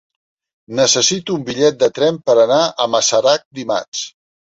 Necessito 0.77 1.35
un 1.39 1.43
bitllet 1.49 1.77
de 1.83 1.89
tren 1.97 2.17
per 2.29 2.35
anar 2.45 2.57
a 2.65 2.87
Masarac 2.95 3.45
dimarts. 3.61 4.03